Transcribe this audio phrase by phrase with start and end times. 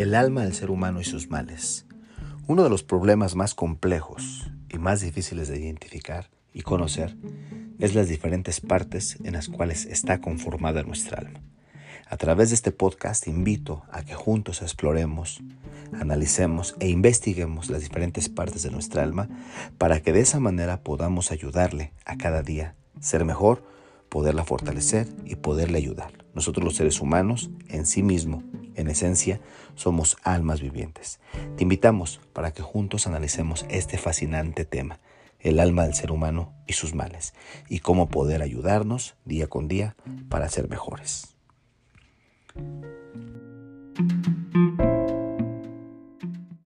[0.00, 1.84] El alma del ser humano y sus males.
[2.46, 7.18] Uno de los problemas más complejos y más difíciles de identificar y conocer
[7.78, 11.42] es las diferentes partes en las cuales está conformada nuestra alma.
[12.08, 15.42] A través de este podcast invito a que juntos exploremos,
[15.92, 19.28] analicemos e investiguemos las diferentes partes de nuestra alma
[19.76, 23.62] para que de esa manera podamos ayudarle a cada día ser mejor,
[24.08, 26.24] poderla fortalecer y poderle ayudar.
[26.32, 28.42] Nosotros los seres humanos en sí mismo
[28.74, 29.40] en esencia,
[29.74, 31.20] somos almas vivientes.
[31.56, 35.00] Te invitamos para que juntos analicemos este fascinante tema,
[35.38, 37.34] el alma del ser humano y sus males,
[37.68, 39.96] y cómo poder ayudarnos día con día
[40.28, 41.29] para ser mejores.